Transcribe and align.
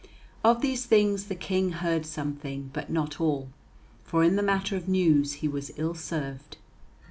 Of 0.43 0.61
these 0.61 0.87
things 0.87 1.25
the 1.25 1.35
King 1.35 1.73
heard 1.73 2.07
something, 2.07 2.71
but 2.73 2.89
not 2.89 3.21
all, 3.21 3.49
for 4.03 4.23
in 4.23 4.35
the 4.35 4.41
matter 4.41 4.75
of 4.75 4.87
news 4.89 5.33
he 5.45 5.47
was 5.47 5.71
ill 5.77 5.93
served. 5.93 6.57